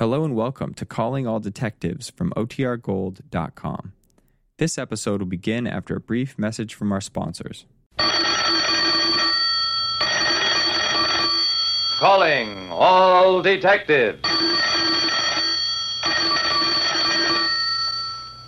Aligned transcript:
Hello 0.00 0.24
and 0.24 0.34
welcome 0.34 0.72
to 0.72 0.86
Calling 0.86 1.26
All 1.26 1.40
Detectives 1.40 2.08
from 2.08 2.32
OTRGold.com. 2.34 3.92
This 4.56 4.78
episode 4.78 5.20
will 5.20 5.28
begin 5.28 5.66
after 5.66 5.94
a 5.94 6.00
brief 6.00 6.38
message 6.38 6.72
from 6.72 6.90
our 6.90 7.02
sponsors. 7.02 7.66
Calling 11.98 12.70
all 12.70 13.42
detectives. 13.42 14.22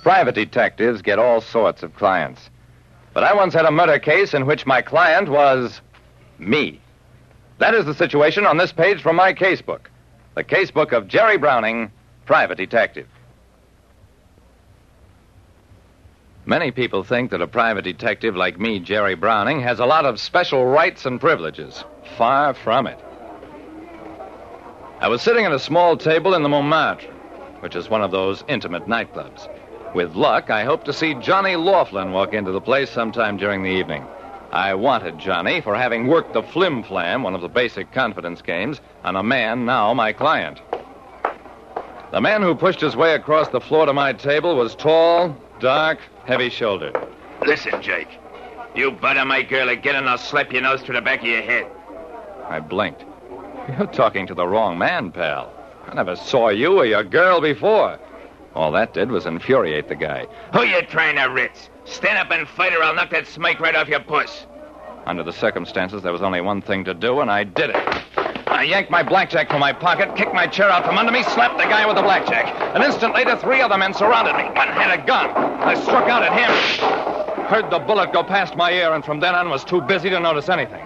Private 0.02 0.34
detectives 0.34 1.02
get 1.02 1.18
all 1.18 1.42
sorts 1.42 1.82
of 1.82 1.94
clients. 1.96 2.48
But 3.12 3.24
I 3.24 3.34
once 3.34 3.52
had 3.52 3.66
a 3.66 3.70
murder 3.70 3.98
case 3.98 4.32
in 4.32 4.46
which 4.46 4.64
my 4.64 4.80
client 4.80 5.28
was 5.28 5.82
me. 6.38 6.80
That 7.58 7.74
is 7.74 7.84
the 7.84 7.92
situation 7.92 8.46
on 8.46 8.56
this 8.56 8.72
page 8.72 9.02
from 9.02 9.16
my 9.16 9.34
casebook. 9.34 9.91
The 10.34 10.44
casebook 10.44 10.92
of 10.92 11.08
Jerry 11.08 11.36
Browning, 11.36 11.92
private 12.24 12.56
detective. 12.56 13.06
Many 16.46 16.70
people 16.70 17.04
think 17.04 17.30
that 17.30 17.42
a 17.42 17.46
private 17.46 17.82
detective 17.82 18.34
like 18.34 18.58
me, 18.58 18.80
Jerry 18.80 19.14
Browning, 19.14 19.60
has 19.60 19.78
a 19.78 19.86
lot 19.86 20.06
of 20.06 20.18
special 20.18 20.64
rights 20.64 21.04
and 21.04 21.20
privileges. 21.20 21.84
Far 22.16 22.54
from 22.54 22.86
it. 22.86 22.98
I 25.00 25.08
was 25.08 25.20
sitting 25.20 25.44
at 25.44 25.52
a 25.52 25.58
small 25.58 25.96
table 25.96 26.34
in 26.34 26.42
the 26.42 26.48
Montmartre, 26.48 27.12
which 27.60 27.76
is 27.76 27.90
one 27.90 28.02
of 28.02 28.10
those 28.10 28.42
intimate 28.48 28.86
nightclubs. 28.86 29.48
With 29.94 30.14
luck, 30.14 30.48
I 30.48 30.64
hope 30.64 30.84
to 30.84 30.92
see 30.92 31.14
Johnny 31.14 31.56
Laughlin 31.56 32.12
walk 32.12 32.32
into 32.32 32.52
the 32.52 32.60
place 32.60 32.88
sometime 32.88 33.36
during 33.36 33.62
the 33.62 33.70
evening. 33.70 34.04
I 34.52 34.74
wanted 34.74 35.18
Johnny 35.18 35.62
for 35.62 35.74
having 35.74 36.06
worked 36.06 36.34
the 36.34 36.42
flim 36.42 36.82
flam, 36.82 37.22
one 37.22 37.34
of 37.34 37.40
the 37.40 37.48
basic 37.48 37.90
confidence 37.90 38.42
games, 38.42 38.82
on 39.02 39.16
a 39.16 39.22
man 39.22 39.64
now 39.64 39.94
my 39.94 40.12
client. 40.12 40.60
The 42.10 42.20
man 42.20 42.42
who 42.42 42.54
pushed 42.54 42.82
his 42.82 42.94
way 42.94 43.14
across 43.14 43.48
the 43.48 43.62
floor 43.62 43.86
to 43.86 43.94
my 43.94 44.12
table 44.12 44.54
was 44.54 44.74
tall, 44.74 45.34
dark, 45.58 46.00
heavy 46.26 46.50
shouldered. 46.50 46.94
Listen, 47.42 47.80
Jake. 47.80 48.18
You 48.74 48.90
butter 48.90 49.24
my 49.24 49.40
girl 49.40 49.70
again 49.70 49.96
and 49.96 50.06
I'll 50.06 50.18
slap 50.18 50.52
your 50.52 50.60
nose 50.60 50.82
to 50.82 50.92
the 50.92 51.00
back 51.00 51.20
of 51.20 51.26
your 51.26 51.40
head. 51.40 51.66
I 52.48 52.60
blinked. 52.60 53.06
You're 53.68 53.86
talking 53.86 54.26
to 54.26 54.34
the 54.34 54.46
wrong 54.46 54.76
man, 54.76 55.12
pal. 55.12 55.50
I 55.86 55.94
never 55.94 56.14
saw 56.14 56.50
you 56.50 56.76
or 56.78 56.84
your 56.84 57.04
girl 57.04 57.40
before. 57.40 57.98
All 58.54 58.70
that 58.72 58.92
did 58.92 59.10
was 59.10 59.26
infuriate 59.26 59.88
the 59.88 59.94
guy. 59.94 60.26
Who 60.52 60.62
you 60.64 60.82
trying 60.82 61.16
to 61.16 61.24
ritz? 61.24 61.70
Stand 61.84 62.18
up 62.18 62.30
and 62.30 62.46
fight 62.46 62.74
or 62.74 62.82
I'll 62.82 62.94
knock 62.94 63.10
that 63.10 63.26
smike 63.26 63.60
right 63.60 63.74
off 63.74 63.88
your 63.88 64.00
puss. 64.00 64.46
Under 65.06 65.22
the 65.22 65.32
circumstances, 65.32 66.02
there 66.02 66.12
was 66.12 66.22
only 66.22 66.40
one 66.40 66.62
thing 66.62 66.84
to 66.84 66.94
do, 66.94 67.20
and 67.20 67.30
I 67.30 67.44
did 67.44 67.70
it. 67.70 68.02
I 68.46 68.64
yanked 68.64 68.90
my 68.90 69.02
blackjack 69.02 69.48
from 69.48 69.60
my 69.60 69.72
pocket, 69.72 70.14
kicked 70.14 70.34
my 70.34 70.46
chair 70.46 70.68
out 70.68 70.84
from 70.84 70.98
under 70.98 71.10
me, 71.10 71.22
slapped 71.22 71.58
the 71.58 71.64
guy 71.64 71.86
with 71.86 71.96
the 71.96 72.02
blackjack. 72.02 72.54
An 72.76 72.82
instant 72.82 73.14
later, 73.14 73.36
three 73.36 73.60
other 73.60 73.78
men 73.78 73.94
surrounded 73.94 74.36
me. 74.36 74.44
One 74.44 74.68
had 74.68 75.00
a 75.00 75.04
gun. 75.04 75.30
I 75.30 75.74
struck 75.74 76.08
out 76.08 76.22
at 76.22 76.32
him. 76.32 77.46
Heard 77.46 77.70
the 77.70 77.80
bullet 77.80 78.12
go 78.12 78.22
past 78.22 78.54
my 78.54 78.70
ear, 78.70 78.92
and 78.92 79.04
from 79.04 79.18
then 79.18 79.34
on 79.34 79.48
was 79.48 79.64
too 79.64 79.80
busy 79.80 80.10
to 80.10 80.20
notice 80.20 80.48
anything. 80.48 80.82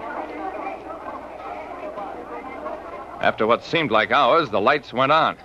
After 3.20 3.46
what 3.46 3.64
seemed 3.64 3.90
like 3.90 4.12
hours, 4.12 4.48
the 4.50 4.60
lights 4.60 4.92
went 4.92 5.12
on. 5.12 5.36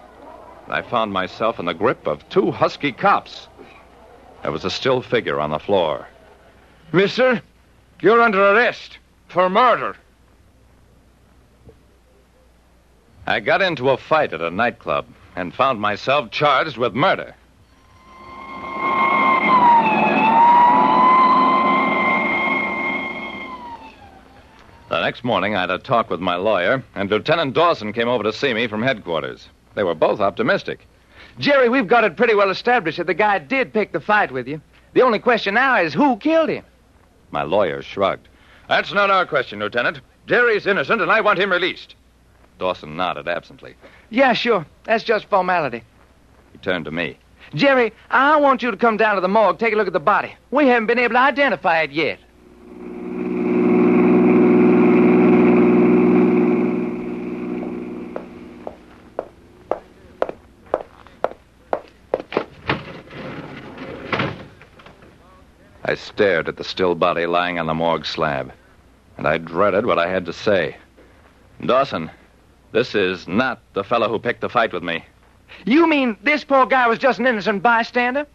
And 0.72 0.86
I 0.86 0.90
found 0.90 1.12
myself 1.12 1.60
in 1.60 1.66
the 1.66 1.74
grip 1.74 2.08
of 2.08 2.28
two 2.30 2.50
husky 2.50 2.94
cops. 2.94 3.50
There 4.42 4.54
was 4.54 4.64
a 4.64 4.70
still 4.70 5.02
figure 5.02 5.38
on 5.38 5.50
the 5.50 5.60
floor. 5.60 6.08
Mister, 6.94 7.42
you're 8.00 8.22
under 8.22 8.42
arrest 8.42 8.98
for 9.28 9.50
murder. 9.50 9.98
I 13.28 13.42
got 13.42 13.62
into 13.62 13.90
a 13.90 13.98
fight 13.98 14.32
at 14.32 14.40
a 14.40 14.50
nightclub 14.50 15.08
and 15.36 15.54
found 15.54 15.82
myself 15.82 16.32
charged 16.32 16.78
with 16.78 16.94
murder. 16.94 17.36
The 24.88 25.02
next 25.02 25.26
morning, 25.26 25.54
I 25.54 25.62
had 25.62 25.70
a 25.70 25.80
talk 25.80 26.10
with 26.10 26.22
my 26.22 26.38
lawyer, 26.38 26.82
and 26.96 27.10
Lieutenant 27.10 27.56
Dawson 27.56 27.92
came 27.92 28.08
over 28.08 28.24
to 28.24 28.32
see 28.32 28.54
me 28.54 28.68
from 28.68 28.82
headquarters. 28.82 29.50
They 29.76 29.84
were 29.84 29.96
both 29.96 30.20
optimistic. 30.20 30.88
Jerry, 31.40 31.70
we've 31.70 31.88
got 31.88 32.04
it 32.04 32.18
pretty 32.18 32.36
well 32.36 32.50
established 32.50 32.98
that 32.98 33.08
the 33.08 33.14
guy 33.14 33.40
did 33.40 33.74
pick 33.74 33.92
the 33.92 34.00
fight 34.00 34.32
with 34.32 34.48
you. 34.48 34.62
The 34.94 35.02
only 35.02 35.20
question 35.20 35.54
now 35.54 35.82
is 35.82 35.94
who 35.94 36.18
killed 36.18 36.50
him? 36.50 36.66
My 37.32 37.44
lawyer 37.44 37.82
shrugged. 37.82 38.28
That's 38.68 38.94
not 38.94 39.10
our 39.10 39.26
question, 39.26 39.60
Lieutenant. 39.60 40.02
Jerry's 40.28 40.68
innocent, 40.68 41.02
and 41.02 41.12
I 41.12 41.22
want 41.22 41.40
him 41.40 41.52
released. 41.52 41.96
Dawson 42.60 42.96
nodded 42.96 43.28
absently. 43.28 43.76
Yeah, 44.10 44.34
sure. 44.34 44.66
That's 44.84 45.04
just 45.04 45.26
formality. 45.26 45.84
He 46.52 46.58
turned 46.60 46.86
to 46.86 46.92
me. 46.92 47.18
Jerry, 47.56 47.92
I 48.10 48.38
want 48.40 48.62
you 48.62 48.72
to 48.72 48.78
come 48.78 48.98
down 48.98 49.16
to 49.16 49.22
the 49.22 49.28
morgue, 49.28 49.58
take 49.60 49.74
a 49.74 49.76
look 49.76 49.88
at 49.88 49.94
the 49.94 50.00
body. 50.00 50.36
We 50.52 50.68
haven't 50.68 50.88
been 50.88 51.00
able 51.00 51.16
to 51.16 51.20
identify 51.20 51.82
it 51.82 51.92
yet. 51.92 52.20
I 65.84 65.96
stared 65.96 66.48
at 66.48 66.58
the 66.58 66.64
still 66.64 66.96
body 66.96 67.26
lying 67.26 67.58
on 67.58 67.66
the 67.66 67.74
morgue 67.74 68.06
slab, 68.06 68.52
and 69.18 69.28
I 69.28 69.38
dreaded 69.38 69.86
what 69.86 69.98
I 69.98 70.08
had 70.08 70.26
to 70.28 70.34
say. 70.34 70.78
Dawson, 71.66 72.12
this 72.72 72.94
is 72.96 73.28
not 73.28 73.62
the 73.74 73.84
fellow 73.84 74.08
who 74.08 74.20
picked 74.20 74.42
the 74.42 74.50
fight 74.50 74.74
with 74.74 74.84
me. 74.84 75.04
You 75.66 75.88
mean 75.88 76.18
this 76.24 76.44
poor 76.44 76.66
guy 76.66 76.88
was 76.88 77.00
just 77.00 77.20
an 77.20 77.28
innocent 77.28 77.64
bystander? 77.64 78.28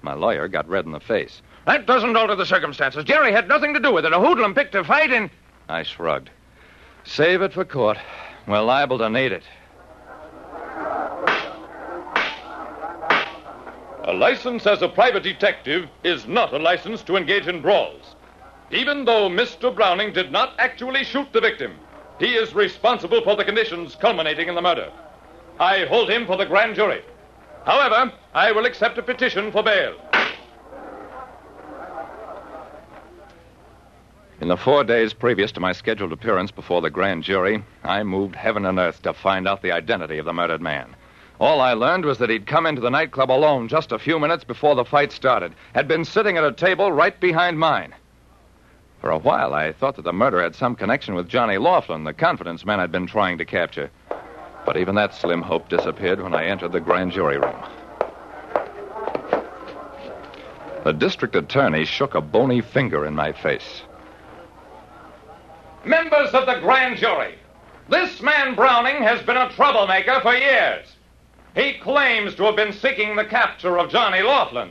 My 0.00 0.14
lawyer 0.14 0.48
got 0.48 0.68
red 0.68 0.84
in 0.84 0.92
the 0.92 1.00
face. 1.00 1.42
That 1.66 1.86
doesn't 1.86 2.16
alter 2.16 2.34
the 2.34 2.46
circumstances. 2.46 3.04
Jerry 3.04 3.32
had 3.32 3.48
nothing 3.48 3.74
to 3.74 3.80
do 3.80 3.92
with 3.92 4.04
it. 4.04 4.12
A 4.12 4.18
hoodlum 4.18 4.54
picked 4.54 4.74
a 4.74 4.82
fight, 4.82 5.12
and. 5.12 5.30
I 5.68 5.82
shrugged. 5.82 6.30
Save 7.04 7.42
it 7.42 7.52
for 7.52 7.64
court. 7.64 7.98
We're 8.46 8.60
liable 8.60 8.98
to 8.98 9.10
need 9.10 9.32
it. 9.32 9.44
A 14.04 14.12
license 14.12 14.66
as 14.66 14.82
a 14.82 14.88
private 14.88 15.22
detective 15.22 15.88
is 16.02 16.26
not 16.26 16.52
a 16.52 16.58
license 16.58 17.02
to 17.02 17.16
engage 17.16 17.46
in 17.46 17.62
brawls. 17.62 18.16
Even 18.72 19.04
though 19.04 19.28
Mr. 19.28 19.72
Browning 19.72 20.12
did 20.12 20.32
not 20.32 20.54
actually 20.58 21.04
shoot 21.04 21.32
the 21.32 21.40
victim, 21.40 21.76
he 22.18 22.34
is 22.34 22.52
responsible 22.52 23.22
for 23.22 23.36
the 23.36 23.44
conditions 23.44 23.94
culminating 23.94 24.48
in 24.48 24.56
the 24.56 24.60
murder. 24.60 24.90
I 25.60 25.84
hold 25.84 26.10
him 26.10 26.26
for 26.26 26.36
the 26.36 26.46
grand 26.46 26.74
jury. 26.74 27.02
However, 27.64 28.12
I 28.34 28.50
will 28.50 28.66
accept 28.66 28.98
a 28.98 29.02
petition 29.02 29.52
for 29.52 29.62
bail. 29.62 29.94
In 34.40 34.48
the 34.48 34.56
four 34.56 34.82
days 34.82 35.12
previous 35.12 35.52
to 35.52 35.60
my 35.60 35.70
scheduled 35.70 36.12
appearance 36.12 36.50
before 36.50 36.80
the 36.80 36.90
grand 36.90 37.22
jury, 37.22 37.62
I 37.84 38.02
moved 38.02 38.34
heaven 38.34 38.66
and 38.66 38.80
earth 38.80 39.00
to 39.02 39.12
find 39.12 39.46
out 39.46 39.62
the 39.62 39.70
identity 39.70 40.18
of 40.18 40.24
the 40.24 40.32
murdered 40.32 40.60
man. 40.60 40.96
All 41.42 41.60
I 41.60 41.72
learned 41.72 42.04
was 42.04 42.18
that 42.18 42.30
he'd 42.30 42.46
come 42.46 42.66
into 42.66 42.80
the 42.80 42.88
nightclub 42.88 43.28
alone 43.28 43.66
just 43.66 43.90
a 43.90 43.98
few 43.98 44.20
minutes 44.20 44.44
before 44.44 44.76
the 44.76 44.84
fight 44.84 45.10
started, 45.10 45.52
had 45.74 45.88
been 45.88 46.04
sitting 46.04 46.36
at 46.36 46.44
a 46.44 46.52
table 46.52 46.92
right 46.92 47.18
behind 47.18 47.58
mine. 47.58 47.92
For 49.00 49.10
a 49.10 49.18
while, 49.18 49.52
I 49.52 49.72
thought 49.72 49.96
that 49.96 50.02
the 50.02 50.12
murder 50.12 50.40
had 50.40 50.54
some 50.54 50.76
connection 50.76 51.16
with 51.16 51.28
Johnny 51.28 51.58
Laughlin, 51.58 52.04
the 52.04 52.12
confidence 52.12 52.64
man 52.64 52.78
I'd 52.78 52.92
been 52.92 53.08
trying 53.08 53.38
to 53.38 53.44
capture. 53.44 53.90
But 54.64 54.76
even 54.76 54.94
that 54.94 55.16
slim 55.16 55.42
hope 55.42 55.68
disappeared 55.68 56.22
when 56.22 56.32
I 56.32 56.44
entered 56.44 56.70
the 56.70 56.78
grand 56.78 57.10
jury 57.10 57.38
room. 57.38 57.60
The 60.84 60.92
district 60.92 61.34
attorney 61.34 61.86
shook 61.86 62.14
a 62.14 62.20
bony 62.20 62.60
finger 62.60 63.04
in 63.04 63.16
my 63.16 63.32
face. 63.32 63.82
Members 65.84 66.30
of 66.34 66.46
the 66.46 66.60
grand 66.60 66.98
jury, 66.98 67.34
this 67.88 68.22
man 68.22 68.54
Browning 68.54 69.02
has 69.02 69.20
been 69.22 69.36
a 69.36 69.50
troublemaker 69.50 70.20
for 70.20 70.36
years. 70.36 70.86
He 71.54 71.74
claims 71.74 72.34
to 72.36 72.44
have 72.44 72.56
been 72.56 72.72
seeking 72.72 73.14
the 73.14 73.24
capture 73.24 73.78
of 73.78 73.90
Johnny 73.90 74.22
Laughlin, 74.22 74.70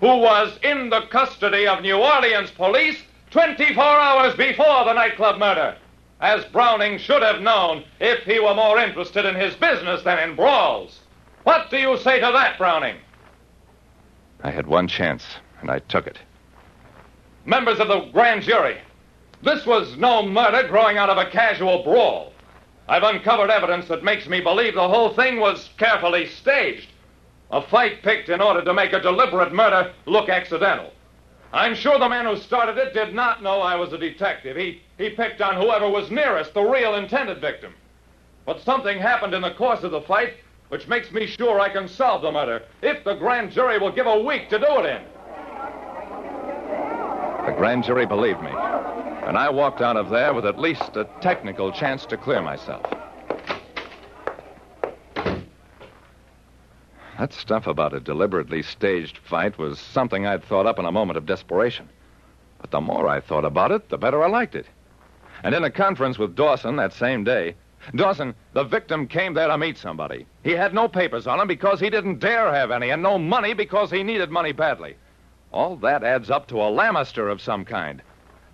who 0.00 0.16
was 0.18 0.58
in 0.62 0.88
the 0.88 1.02
custody 1.02 1.66
of 1.66 1.82
New 1.82 1.96
Orleans 1.96 2.50
police 2.50 3.02
24 3.30 3.82
hours 3.82 4.34
before 4.34 4.84
the 4.84 4.94
nightclub 4.94 5.38
murder, 5.38 5.76
as 6.20 6.44
Browning 6.46 6.98
should 6.98 7.22
have 7.22 7.40
known 7.40 7.84
if 8.00 8.24
he 8.24 8.40
were 8.40 8.54
more 8.54 8.78
interested 8.78 9.26
in 9.26 9.34
his 9.34 9.54
business 9.54 10.02
than 10.02 10.18
in 10.18 10.36
brawls. 10.36 11.00
What 11.44 11.70
do 11.70 11.76
you 11.76 11.98
say 11.98 12.20
to 12.20 12.30
that, 12.32 12.56
Browning? 12.56 12.96
I 14.42 14.50
had 14.50 14.66
one 14.66 14.88
chance, 14.88 15.24
and 15.60 15.70
I 15.70 15.80
took 15.80 16.06
it. 16.06 16.18
Members 17.44 17.78
of 17.78 17.88
the 17.88 18.00
grand 18.12 18.42
jury, 18.42 18.78
this 19.42 19.66
was 19.66 19.96
no 19.96 20.22
murder 20.22 20.66
growing 20.68 20.96
out 20.96 21.10
of 21.10 21.18
a 21.18 21.30
casual 21.30 21.82
brawl. 21.82 22.31
I've 22.92 23.04
uncovered 23.04 23.48
evidence 23.48 23.88
that 23.88 24.04
makes 24.04 24.28
me 24.28 24.42
believe 24.42 24.74
the 24.74 24.86
whole 24.86 25.14
thing 25.14 25.40
was 25.40 25.70
carefully 25.78 26.26
staged. 26.26 26.88
A 27.50 27.62
fight 27.62 28.02
picked 28.02 28.28
in 28.28 28.42
order 28.42 28.62
to 28.62 28.74
make 28.74 28.92
a 28.92 29.00
deliberate 29.00 29.54
murder 29.54 29.94
look 30.04 30.28
accidental. 30.28 30.92
I'm 31.54 31.74
sure 31.74 31.98
the 31.98 32.10
man 32.10 32.26
who 32.26 32.36
started 32.36 32.76
it 32.76 32.92
did 32.92 33.14
not 33.14 33.42
know 33.42 33.62
I 33.62 33.76
was 33.76 33.94
a 33.94 33.98
detective. 33.98 34.58
He, 34.58 34.82
he 34.98 35.08
picked 35.08 35.40
on 35.40 35.56
whoever 35.56 35.88
was 35.88 36.10
nearest, 36.10 36.52
the 36.52 36.60
real 36.60 36.96
intended 36.96 37.40
victim. 37.40 37.72
But 38.44 38.60
something 38.60 38.98
happened 38.98 39.32
in 39.32 39.40
the 39.40 39.54
course 39.54 39.82
of 39.84 39.90
the 39.90 40.02
fight 40.02 40.34
which 40.68 40.86
makes 40.86 41.10
me 41.12 41.26
sure 41.26 41.60
I 41.60 41.70
can 41.70 41.88
solve 41.88 42.20
the 42.20 42.30
murder 42.30 42.62
if 42.82 43.04
the 43.04 43.14
grand 43.14 43.52
jury 43.52 43.78
will 43.78 43.92
give 43.92 44.06
a 44.06 44.20
week 44.20 44.50
to 44.50 44.58
do 44.58 44.66
it 44.68 44.84
in. 44.84 45.02
The 47.46 47.54
grand 47.56 47.84
jury 47.84 48.04
believed 48.04 48.42
me, 48.42 48.50
and 49.26 49.38
I 49.38 49.50
walked 49.50 49.80
out 49.80 49.96
of 49.96 50.10
there 50.10 50.34
with 50.34 50.46
at 50.46 50.58
least 50.58 50.96
a 50.96 51.06
technical 51.20 51.70
chance 51.72 52.04
to 52.06 52.16
clear 52.16 52.42
myself. 52.42 52.82
That 57.18 57.32
stuff 57.32 57.66
about 57.66 57.94
a 57.94 58.00
deliberately 58.00 58.62
staged 58.62 59.18
fight 59.18 59.58
was 59.58 59.78
something 59.78 60.26
I'd 60.26 60.42
thought 60.42 60.66
up 60.66 60.78
in 60.78 60.86
a 60.86 60.92
moment 60.92 61.18
of 61.18 61.26
desperation. 61.26 61.88
But 62.60 62.70
the 62.70 62.80
more 62.80 63.06
I 63.06 63.20
thought 63.20 63.44
about 63.44 63.70
it, 63.70 63.90
the 63.90 63.98
better 63.98 64.24
I 64.24 64.28
liked 64.28 64.54
it. 64.54 64.66
And 65.44 65.54
in 65.54 65.62
a 65.62 65.70
conference 65.70 66.18
with 66.18 66.34
Dawson 66.34 66.76
that 66.76 66.92
same 66.92 67.22
day, 67.22 67.54
Dawson, 67.94 68.34
the 68.52 68.64
victim 68.64 69.06
came 69.06 69.34
there 69.34 69.48
to 69.48 69.58
meet 69.58 69.76
somebody. 69.76 70.26
He 70.44 70.52
had 70.52 70.72
no 70.72 70.88
papers 70.88 71.26
on 71.26 71.40
him 71.40 71.48
because 71.48 71.80
he 71.80 71.90
didn't 71.90 72.20
dare 72.20 72.52
have 72.52 72.70
any, 72.70 72.90
and 72.90 73.02
no 73.02 73.18
money 73.18 73.54
because 73.54 73.90
he 73.90 74.02
needed 74.02 74.30
money 74.30 74.52
badly. 74.52 74.96
All 75.52 75.76
that 75.76 76.02
adds 76.02 76.30
up 76.30 76.46
to 76.48 76.60
a 76.60 76.70
Lamister 76.70 77.30
of 77.30 77.40
some 77.40 77.64
kind. 77.64 78.02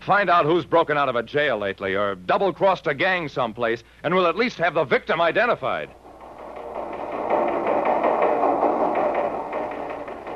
Find 0.09 0.31
out 0.31 0.47
who's 0.47 0.65
broken 0.65 0.97
out 0.97 1.11
of 1.11 1.17
a 1.17 1.23
jail 1.23 1.59
lately 1.59 1.95
or 1.95 2.15
double 2.15 2.51
crossed 2.51 2.87
a 2.87 2.95
gang 2.95 3.29
someplace, 3.29 3.85
and 4.03 4.15
we'll 4.15 4.27
at 4.27 4.37
least 4.37 4.57
have 4.57 4.73
the 4.73 4.85
victim 4.85 5.21
identified. 5.21 5.91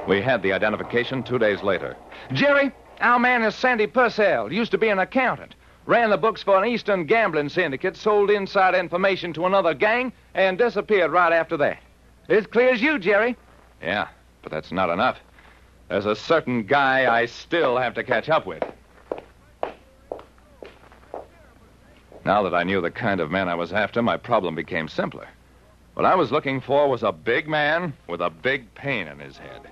We 0.06 0.20
had 0.20 0.42
the 0.42 0.52
identification 0.52 1.22
two 1.22 1.38
days 1.38 1.62
later. 1.62 1.96
Jerry, 2.34 2.70
our 3.00 3.18
man 3.18 3.42
is 3.42 3.54
Sandy 3.54 3.86
Purcell. 3.86 4.52
Used 4.52 4.72
to 4.72 4.78
be 4.78 4.90
an 4.90 4.98
accountant. 4.98 5.54
Ran 5.86 6.10
the 6.10 6.18
books 6.18 6.42
for 6.42 6.62
an 6.62 6.68
Eastern 6.68 7.06
gambling 7.06 7.48
syndicate, 7.48 7.96
sold 7.96 8.30
inside 8.30 8.74
information 8.74 9.32
to 9.32 9.46
another 9.46 9.72
gang, 9.72 10.12
and 10.34 10.58
disappeared 10.58 11.12
right 11.12 11.32
after 11.32 11.56
that. 11.56 11.78
Clear 12.50 12.74
as 12.74 12.82
you, 12.82 12.98
Jerry. 12.98 13.38
Yeah, 13.80 14.08
but 14.42 14.52
that's 14.52 14.70
not 14.70 14.90
enough. 14.90 15.16
There's 15.88 16.04
a 16.04 16.14
certain 16.14 16.64
guy 16.64 17.10
I 17.10 17.24
still 17.24 17.78
have 17.78 17.94
to 17.94 18.04
catch 18.04 18.28
up 18.28 18.46
with. 18.46 18.62
Now 22.24 22.42
that 22.44 22.54
I 22.54 22.62
knew 22.62 22.80
the 22.80 22.90
kind 22.90 23.20
of 23.20 23.30
man 23.30 23.48
I 23.48 23.54
was 23.54 23.72
after, 23.72 24.00
my 24.00 24.16
problem 24.16 24.54
became 24.54 24.88
simpler. 24.88 25.28
What 25.94 26.06
I 26.06 26.14
was 26.14 26.30
looking 26.30 26.60
for 26.60 26.88
was 26.88 27.02
a 27.02 27.12
big 27.12 27.48
man 27.48 27.92
with 28.06 28.20
a 28.20 28.30
big 28.30 28.72
pain 28.74 29.08
in 29.08 29.18
his 29.18 29.36
head. 29.36 29.62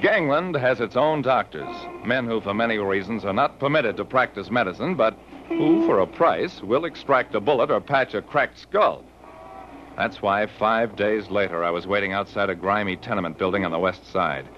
Gangland 0.00 0.54
has 0.54 0.80
its 0.80 0.94
own 0.94 1.22
doctors, 1.22 1.74
men 2.04 2.26
who, 2.26 2.40
for 2.40 2.54
many 2.54 2.78
reasons, 2.78 3.24
are 3.24 3.32
not 3.32 3.58
permitted 3.58 3.96
to 3.96 4.04
practice 4.04 4.50
medicine, 4.50 4.94
but 4.94 5.14
who, 5.48 5.86
for 5.86 6.00
a 6.00 6.06
price, 6.06 6.62
will 6.62 6.84
extract 6.84 7.34
a 7.34 7.40
bullet 7.40 7.70
or 7.70 7.80
patch 7.80 8.14
a 8.14 8.22
cracked 8.22 8.58
skull. 8.58 9.04
That's 9.96 10.22
why 10.22 10.46
five 10.46 10.94
days 10.94 11.30
later 11.30 11.64
I 11.64 11.70
was 11.70 11.86
waiting 11.86 12.12
outside 12.12 12.50
a 12.50 12.54
grimy 12.54 12.96
tenement 12.96 13.38
building 13.38 13.64
on 13.64 13.72
the 13.72 13.78
west 13.78 14.06
side. 14.12 14.48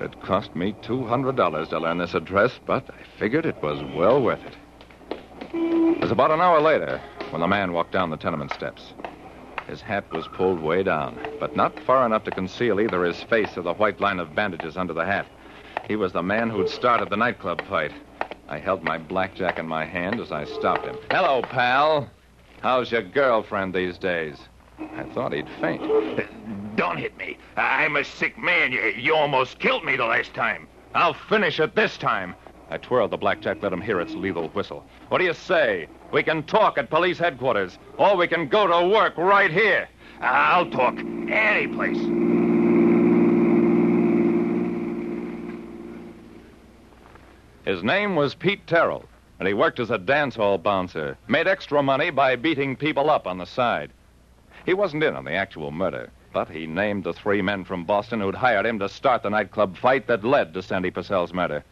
It 0.00 0.20
cost 0.20 0.54
me 0.54 0.74
$200 0.82 1.68
to 1.68 1.78
learn 1.78 1.98
this 1.98 2.14
address, 2.14 2.58
but 2.66 2.84
I 2.90 3.02
figured 3.18 3.46
it 3.46 3.62
was 3.62 3.82
well 3.94 4.20
worth 4.20 4.44
it. 4.44 4.56
It 5.52 6.00
was 6.00 6.10
about 6.10 6.30
an 6.30 6.40
hour 6.40 6.60
later 6.60 7.00
when 7.30 7.40
the 7.40 7.46
man 7.46 7.72
walked 7.72 7.92
down 7.92 8.10
the 8.10 8.16
tenement 8.16 8.52
steps. 8.52 8.92
His 9.68 9.80
hat 9.80 10.10
was 10.12 10.28
pulled 10.28 10.60
way 10.60 10.82
down, 10.82 11.18
but 11.40 11.56
not 11.56 11.78
far 11.80 12.06
enough 12.06 12.24
to 12.24 12.30
conceal 12.30 12.80
either 12.80 13.04
his 13.04 13.22
face 13.24 13.56
or 13.56 13.62
the 13.62 13.74
white 13.74 14.00
line 14.00 14.20
of 14.20 14.34
bandages 14.34 14.76
under 14.76 14.92
the 14.92 15.04
hat. 15.04 15.26
He 15.88 15.96
was 15.96 16.12
the 16.12 16.22
man 16.22 16.50
who'd 16.50 16.68
started 16.68 17.10
the 17.10 17.16
nightclub 17.16 17.60
fight. 17.66 17.92
I 18.48 18.58
held 18.58 18.84
my 18.84 18.98
blackjack 18.98 19.58
in 19.58 19.66
my 19.66 19.84
hand 19.84 20.20
as 20.20 20.30
I 20.30 20.44
stopped 20.44 20.86
him. 20.86 20.96
Hello, 21.10 21.42
pal. 21.42 22.08
How's 22.60 22.92
your 22.92 23.02
girlfriend 23.02 23.74
these 23.74 23.98
days? 23.98 24.36
I 24.78 25.04
thought 25.14 25.32
he'd 25.32 25.48
faint. 25.60 25.82
Don't 26.76 26.98
hit 26.98 27.16
me. 27.16 27.38
I'm 27.56 27.96
a 27.96 28.04
sick 28.04 28.38
man. 28.38 28.70
You, 28.70 28.80
you 28.96 29.14
almost 29.14 29.58
killed 29.58 29.84
me 29.84 29.96
the 29.96 30.04
last 30.04 30.34
time. 30.34 30.68
I'll 30.94 31.14
finish 31.14 31.58
it 31.58 31.74
this 31.74 31.96
time. 31.98 32.34
I 32.68 32.78
twirled 32.78 33.12
the 33.12 33.16
blackjack, 33.16 33.62
let 33.62 33.72
him 33.72 33.80
hear 33.80 34.00
its 34.00 34.14
lethal 34.14 34.48
whistle. 34.48 34.84
What 35.08 35.18
do 35.18 35.24
you 35.24 35.34
say? 35.34 35.88
We 36.10 36.22
can 36.22 36.42
talk 36.42 36.78
at 36.78 36.90
police 36.90 37.18
headquarters, 37.18 37.78
or 37.96 38.16
we 38.16 38.26
can 38.26 38.48
go 38.48 38.66
to 38.66 38.88
work 38.88 39.16
right 39.16 39.50
here. 39.50 39.88
I'll 40.20 40.68
talk 40.70 40.98
any 41.28 41.68
place. 41.68 41.98
His 47.64 47.82
name 47.84 48.16
was 48.16 48.34
Pete 48.34 48.66
Terrell, 48.66 49.04
and 49.38 49.46
he 49.46 49.54
worked 49.54 49.80
as 49.80 49.90
a 49.90 49.98
dance 49.98 50.34
hall 50.36 50.58
bouncer, 50.58 51.18
made 51.28 51.46
extra 51.46 51.82
money 51.82 52.10
by 52.10 52.36
beating 52.36 52.76
people 52.76 53.10
up 53.10 53.26
on 53.26 53.38
the 53.38 53.44
side. 53.44 53.90
He 54.64 54.74
wasn't 54.74 55.04
in 55.04 55.14
on 55.14 55.24
the 55.24 55.34
actual 55.34 55.70
murder, 55.70 56.10
but 56.32 56.48
he 56.48 56.66
named 56.66 57.04
the 57.04 57.12
three 57.12 57.42
men 57.42 57.64
from 57.64 57.84
Boston 57.84 58.20
who'd 58.20 58.34
hired 58.34 58.66
him 58.66 58.78
to 58.80 58.88
start 58.88 59.22
the 59.22 59.30
nightclub 59.30 59.76
fight 59.76 60.06
that 60.08 60.24
led 60.24 60.54
to 60.54 60.62
Sandy 60.62 60.90
Purcell's 60.90 61.32
murder. 61.32 61.64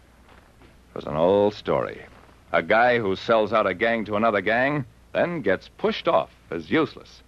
Was 0.94 1.04
an 1.06 1.16
old 1.16 1.54
story. 1.54 2.06
A 2.52 2.62
guy 2.62 3.00
who 3.00 3.16
sells 3.16 3.52
out 3.52 3.66
a 3.66 3.74
gang 3.74 4.04
to 4.04 4.14
another 4.14 4.40
gang, 4.40 4.84
then 5.12 5.42
gets 5.42 5.68
pushed 5.68 6.06
off 6.06 6.30
as 6.50 6.70
useless. 6.70 7.22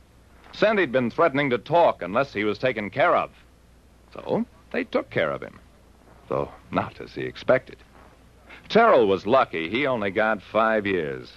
Sandy'd 0.53 0.93
been 0.93 1.11
threatening 1.11 1.51
to 1.51 1.59
talk 1.59 2.01
unless 2.01 2.33
he 2.33 2.45
was 2.45 2.59
taken 2.59 2.91
care 2.91 3.17
of. 3.17 3.31
So 4.15 4.47
they 4.71 4.85
took 4.85 5.11
care 5.11 5.33
of 5.33 5.43
him, 5.43 5.59
though 6.29 6.51
not 6.71 7.01
as 7.01 7.15
he 7.15 7.23
expected. 7.23 7.79
Terrell 8.69 9.09
was 9.09 9.27
lucky. 9.27 9.69
He 9.69 9.87
only 9.87 10.11
got 10.11 10.43
five 10.43 10.87
years. 10.87 11.33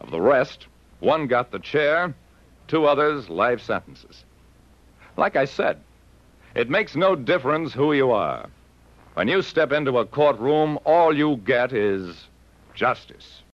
Of 0.00 0.10
the 0.10 0.20
rest, 0.20 0.66
one 1.00 1.26
got 1.26 1.50
the 1.50 1.58
chair, 1.58 2.14
two 2.66 2.86
others 2.86 3.28
life 3.28 3.60
sentences. 3.60 4.24
Like 5.18 5.36
I 5.36 5.44
said, 5.44 5.80
it 6.54 6.70
makes 6.70 6.96
no 6.96 7.14
difference 7.14 7.74
who 7.74 7.92
you 7.92 8.10
are. 8.10 8.48
When 9.18 9.26
you 9.26 9.42
step 9.42 9.72
into 9.72 9.98
a 9.98 10.06
courtroom, 10.06 10.78
all 10.84 11.12
you 11.12 11.38
get 11.38 11.72
is 11.72 12.28
justice. 12.72 13.42